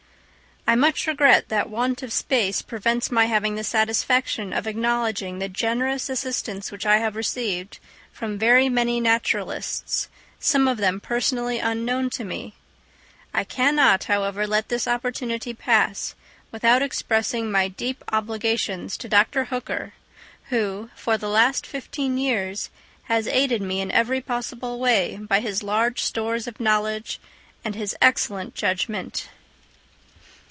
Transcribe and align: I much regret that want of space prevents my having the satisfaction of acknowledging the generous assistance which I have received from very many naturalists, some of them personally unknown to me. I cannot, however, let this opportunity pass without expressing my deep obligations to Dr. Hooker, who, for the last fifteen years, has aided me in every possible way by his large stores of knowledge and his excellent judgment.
I 0.67 0.75
much 0.75 1.05
regret 1.05 1.49
that 1.49 1.69
want 1.69 2.01
of 2.01 2.13
space 2.13 2.61
prevents 2.61 3.11
my 3.11 3.25
having 3.25 3.55
the 3.55 3.63
satisfaction 3.63 4.53
of 4.53 4.67
acknowledging 4.67 5.39
the 5.39 5.49
generous 5.49 6.07
assistance 6.09 6.71
which 6.71 6.85
I 6.85 6.97
have 6.99 7.17
received 7.17 7.77
from 8.13 8.37
very 8.37 8.69
many 8.69 9.01
naturalists, 9.01 10.07
some 10.39 10.69
of 10.69 10.77
them 10.77 11.01
personally 11.01 11.59
unknown 11.59 12.09
to 12.11 12.23
me. 12.23 12.53
I 13.33 13.43
cannot, 13.43 14.05
however, 14.05 14.47
let 14.47 14.69
this 14.69 14.87
opportunity 14.87 15.53
pass 15.53 16.15
without 16.51 16.81
expressing 16.83 17.51
my 17.51 17.67
deep 17.67 18.01
obligations 18.09 18.95
to 18.99 19.09
Dr. 19.09 19.45
Hooker, 19.45 19.91
who, 20.49 20.89
for 20.95 21.17
the 21.17 21.27
last 21.27 21.65
fifteen 21.67 22.17
years, 22.17 22.69
has 23.05 23.27
aided 23.27 23.61
me 23.61 23.81
in 23.81 23.91
every 23.91 24.21
possible 24.21 24.79
way 24.79 25.17
by 25.17 25.41
his 25.41 25.63
large 25.63 25.99
stores 26.01 26.47
of 26.47 26.61
knowledge 26.61 27.19
and 27.65 27.75
his 27.75 27.93
excellent 28.01 28.55
judgment. 28.55 29.27